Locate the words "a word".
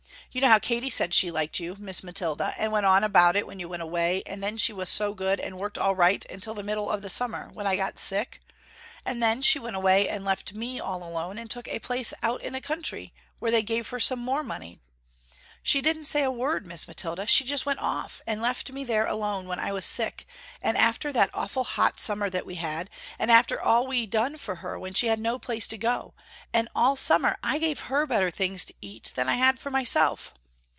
16.23-16.65